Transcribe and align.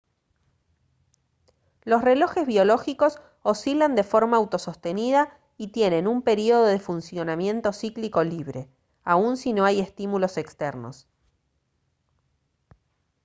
los 1.83 2.01
relojes 2.03 2.47
biológicos 2.47 3.21
oscilan 3.43 3.93
de 3.93 4.03
forma 4.03 4.37
autosostenida 4.37 5.39
y 5.57 5.67
tienen 5.67 6.07
un 6.07 6.23
período 6.23 6.63
de 6.65 6.79
funcionamiento 6.79 7.71
cíclico 7.71 8.23
libre 8.23 8.67
aun 9.03 9.37
si 9.37 9.53
no 9.53 9.63
hay 9.63 9.79
estímulos 9.79 10.37
externos 10.37 11.07